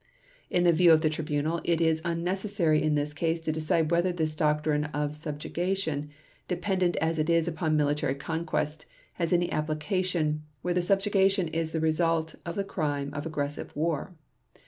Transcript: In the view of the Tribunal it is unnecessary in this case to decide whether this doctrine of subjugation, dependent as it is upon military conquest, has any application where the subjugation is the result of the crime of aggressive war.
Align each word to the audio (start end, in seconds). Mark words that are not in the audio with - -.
In 0.49 0.63
the 0.63 0.73
view 0.73 0.91
of 0.91 1.01
the 1.03 1.11
Tribunal 1.11 1.61
it 1.63 1.79
is 1.79 2.01
unnecessary 2.03 2.81
in 2.81 2.95
this 2.95 3.13
case 3.13 3.39
to 3.41 3.51
decide 3.51 3.91
whether 3.91 4.11
this 4.11 4.33
doctrine 4.33 4.85
of 4.85 5.13
subjugation, 5.13 6.09
dependent 6.47 6.95
as 6.97 7.19
it 7.19 7.29
is 7.29 7.47
upon 7.47 7.77
military 7.77 8.15
conquest, 8.15 8.87
has 9.21 9.31
any 9.31 9.51
application 9.51 10.41
where 10.63 10.73
the 10.73 10.81
subjugation 10.81 11.49
is 11.49 11.71
the 11.71 11.79
result 11.79 12.33
of 12.47 12.55
the 12.55 12.63
crime 12.63 13.13
of 13.13 13.27
aggressive 13.27 13.71
war. 13.75 14.15